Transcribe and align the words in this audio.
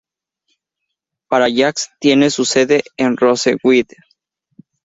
Parallax 1.27 1.91
tiene 1.99 2.31
su 2.31 2.43
sede 2.43 2.81
en 2.97 3.15
Roseville. 3.17 3.97